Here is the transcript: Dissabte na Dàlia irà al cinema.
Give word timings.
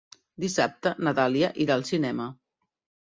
Dissabte 0.45 0.93
na 1.07 1.13
Dàlia 1.19 1.51
irà 1.67 1.77
al 1.77 1.85
cinema. 1.91 2.27